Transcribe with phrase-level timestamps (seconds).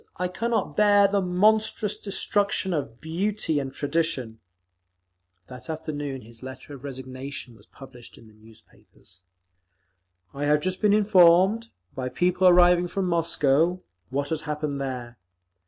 [0.17, 4.39] I cannot bear the monstrous destruction of beauty and tradition…."
[5.45, 9.21] That afternoon his letter of resignation was published in the newspapers:
[10.33, 15.19] I have just been informed, by people arriving from Moscow, what has happened there.